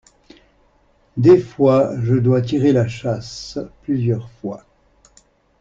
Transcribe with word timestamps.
Des 1.15 1.37
fois 1.39 1.91
je 2.01 2.15
dois 2.15 2.41
tirer 2.41 2.71
la 2.71 2.87
chasse 2.87 3.59
plusieurs 3.83 4.31
fois. 4.31 4.63